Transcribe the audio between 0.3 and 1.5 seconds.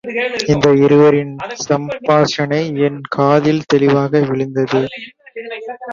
இந்த இருவரின்